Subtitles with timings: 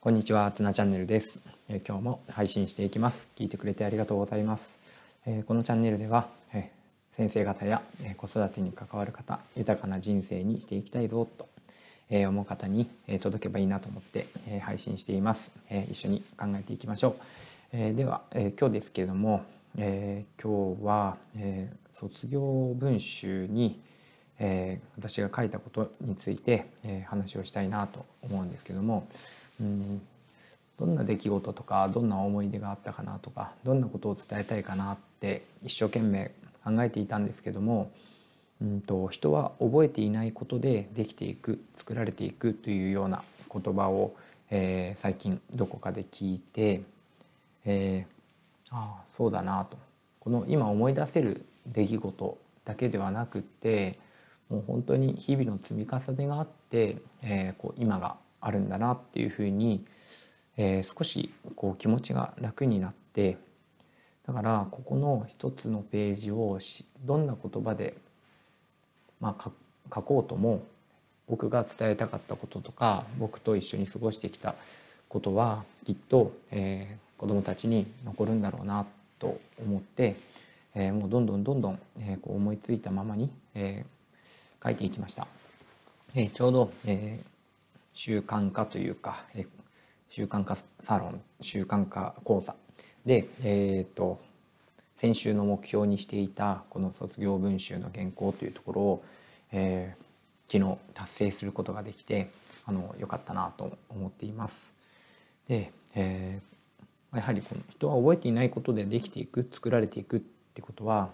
[0.00, 3.28] こんにちは、つなチャンネルです、え今日も配信していきます。
[3.36, 4.78] 聞いてくれてありがとうございます。
[5.26, 6.70] えこのチャンネルでは、え
[7.10, 11.48] 先生方や、え子育てに関わる方、豊かな人生にしていきたいぞと、
[12.10, 17.14] え思う方に、え届けばいいなと思って、え配信しています、え一緒に考えていきましょう。
[17.72, 19.42] えでは、え今日ですけれども、
[19.76, 23.80] え今日は、え卒業文集に、
[24.38, 29.08] え私が書いたことについて、え話をしたいなと思うんですけども、
[29.60, 30.00] うん。
[30.78, 36.30] どんな出来事とかどんな思い出があったかなとかどんなことを伝えたいかなって一生懸命
[36.64, 37.90] 考えていたんですけども、
[38.62, 44.14] うんと、人は覚えていないことでできていく作られていくというような言葉を、
[44.50, 46.82] えー、最近どこかで聞いて、
[47.64, 49.76] えー、ああそうだなと。
[50.20, 53.98] この今思い出せる出来事だけではなくって
[54.48, 59.84] もう本当に日々の積み重ねがあって、えー、こう今があるんだなっていうふうに、
[60.56, 63.38] えー、少しこう気持ちが楽になって
[64.26, 66.58] だからここの一つのページを
[67.04, 67.94] どんな言葉で、
[69.20, 69.50] まあ、
[69.94, 70.62] 書こうとも
[71.28, 74.54] 僕が伝えたかったこととか僕と一緒に過ごしてきた
[75.08, 78.86] ことはきっと、えー、子どもたちに残るんだろうな
[79.18, 80.16] と思って、
[80.74, 85.26] えー、もうどんどんどんどん、えー、こう思いついたままに、えー、書いていきました。
[86.14, 87.37] えー、ちょうど、えー
[87.98, 89.24] 習慣化というか
[90.08, 92.54] 習慣化サロン習慣化講座
[93.04, 94.20] で、えーと、
[94.96, 99.04] 先週の目標にしていたこの卒業文集の原稿というところを、
[99.50, 102.30] えー、昨日達成することができて
[102.66, 104.72] あの良かったなと思っています。
[105.48, 110.20] で、えー、やはりこの人は覚えていないことでできていく作られていくっ
[110.54, 111.10] てことは、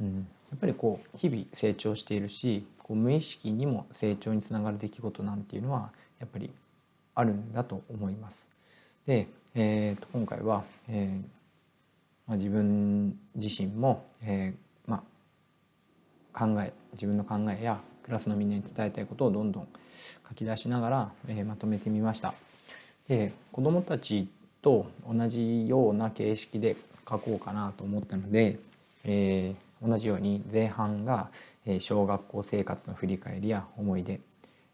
[0.00, 6.50] うん、やっぱりこう日々成長しているしこう無意識にも成長につながる出来事なんていうのはやっぱり
[7.14, 8.48] あるんだと思います。
[9.06, 11.22] で、えー、と今回は、えー
[12.26, 15.02] まあ、自分自身も、えーま
[16.32, 19.68] あ、考え自分の考えやクラスのみんなに伝えたいことをどんどん
[20.28, 22.34] 書き出しながら、えー、まとめてみました。
[23.08, 24.28] で子どもたち
[24.60, 26.76] と同じような形式で
[27.08, 28.58] 書こうかなと思ったので、
[29.04, 31.30] えー、同じように前半が
[31.78, 34.20] 小学校生活の振り返りや思い出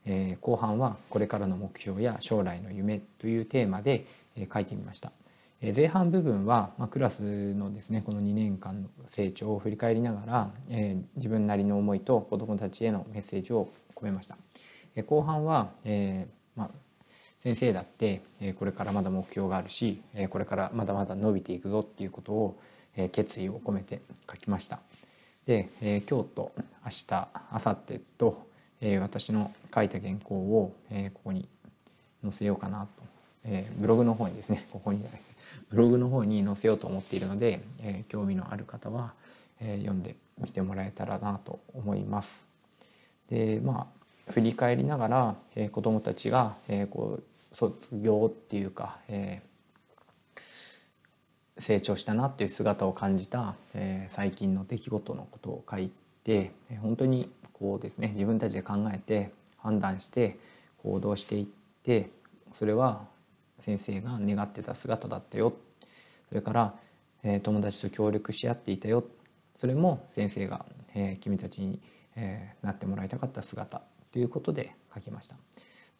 [0.06, 4.06] えー、後半はこれからの目標や将来の夢というテーマで、
[4.36, 5.12] えー、書いてみました。
[5.60, 14.36] えー、前半部分は、まあ、クラスのですねこの2年間の成長を振り返りながら、えー、自分なりの思いと子どもたちへのメッセージを込めました。
[14.94, 16.70] えー、後半は、えーまあ、
[17.38, 22.58] 先生だって、えー、これからまだ目標があるし、えー、これからまだまだ伸びていくぞっていうことを、
[22.96, 24.00] えー、決意を込めて
[24.30, 24.80] 書きました。
[25.46, 26.52] で、えー、今日と
[26.84, 28.53] 明日明後日と
[28.84, 31.48] えー、私の書いた原稿を、えー、ここに
[32.22, 32.88] 載せようかなと、
[33.46, 35.32] えー、ブログの方にですね ここにじゃないです
[35.70, 39.14] ブログの方に載せようと思っているので、えー、興味のある方は、
[39.58, 42.44] えー、読んでみてもらえたらなと思います。
[43.30, 43.88] でま
[44.28, 55.90] あ振り返りながら、えー、子どもたちが、えー、こう卒業っていうか、えー、成長したなっていう姿を感じた、えー、最近の出来事のことを書い
[56.22, 56.52] て
[56.82, 57.30] 本当に
[57.64, 60.38] こうですね自分たちで考えて判断して
[60.82, 61.46] 行動していっ
[61.82, 62.10] て
[62.52, 63.06] それは
[63.58, 65.54] 先生が願ってた姿だったよ
[66.28, 66.74] それから、
[67.22, 69.02] えー、友達と協力し合っていたよ
[69.56, 71.80] それも先生が、えー、君たちに、
[72.16, 73.80] えー、なってもらいたかった姿
[74.12, 75.36] ということで書きました。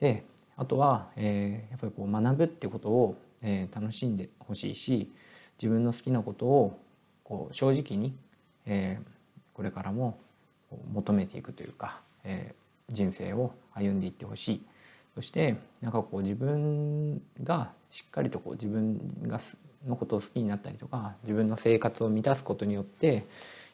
[0.01, 0.27] で
[0.59, 5.11] あとは、えー、やっぱりこう学ぶってことを、えー、楽しんでほしいし
[5.57, 6.79] 自分の好きなことを
[7.23, 8.15] こう正直に、
[8.67, 9.07] えー、
[9.55, 10.19] これからも
[10.93, 14.63] 求めていくというか、えー、人生を歩んでいってほしい。
[15.15, 19.39] そしてなんかこう自分がしっかりとこう自分が
[19.87, 23.27] のことを好きになったりとか自分の生活を満たすことによって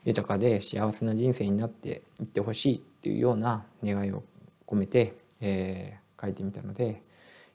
[0.05, 4.23] 豊かで幸せな人生になっていってほしいっていうような願いを
[4.67, 7.03] 込めて、えー、書いてみたので、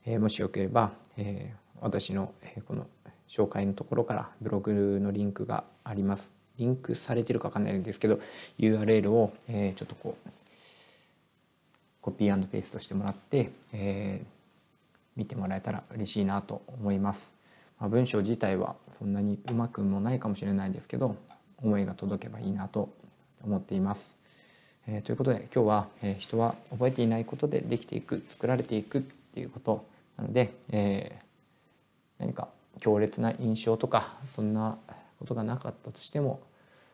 [0.06, 2.88] えー、もしよければ、えー、私の、えー、この
[3.28, 6.35] 紹介のところからブログのリンクがあります。
[6.58, 8.20] リンクされてるか分かんないんですけど
[8.60, 10.30] URL を、え、ちょっとこう
[12.02, 14.26] コピーペーストしてもらって、えー、
[15.16, 17.34] 見てもらえたら嬉しいなと思います。
[17.80, 21.16] まあ、文章自体はそんなにうまくもないかもしれないですけど
[21.62, 22.90] 思いが届けばいいなと
[23.44, 24.16] 思っています。
[24.88, 29.84] えー、ということで今日は、えー、人は覚えていないことでできていく作られていくっていうこと
[30.18, 31.24] なので、えー、
[32.20, 32.48] 何か
[32.80, 34.78] 強烈な印象とかそんな
[35.26, 36.40] ことがなかったとしても、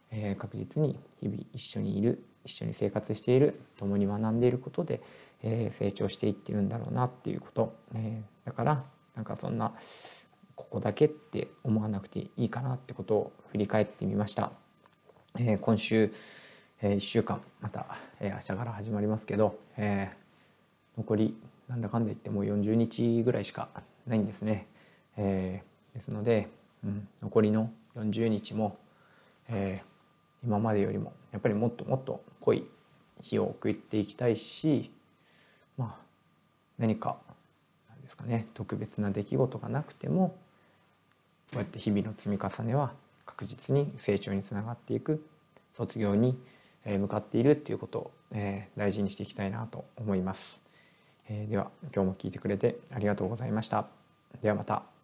[0.09, 5.01] えー、確実に日々一緒にいる一緒に生活している共に学んでいることで、
[5.43, 8.83] えー、成長していってるんだろうなっていうこと、えー、だから
[9.15, 9.73] なんかそんな
[10.55, 14.51] ここだけって思わなくていいかなってことを振り返ってみました。
[15.37, 16.11] えー、今週、
[16.81, 17.85] えー、1週間また、
[18.21, 21.37] えー、明日から始まりますけど、えー、残り
[21.67, 23.69] なんだかんだ言ってもう40日ぐらいしか
[24.07, 24.67] ないんですね。
[25.17, 26.47] えー、ですので、
[26.83, 28.77] うん、残りの40日も、
[29.49, 32.65] えー、今までよりもやっぱりもっともっと濃い
[33.21, 34.91] 日を送っていきたいし
[35.77, 36.05] まあ
[36.77, 37.17] 何か
[37.89, 40.35] なんですかね特別な出来事がなくても
[41.51, 42.93] こうやって日々の積み重ねは
[43.25, 45.25] 確実に成長につながっていく
[45.73, 46.37] 卒業に
[46.85, 50.61] 向かっているっていうことを、えー、大事にしていきたいなと思います。
[51.29, 53.87] えー、では今日も聞いてくれてありがとうございました。
[54.41, 55.00] ではまた。